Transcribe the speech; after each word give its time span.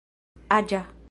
aĝa 0.57 0.83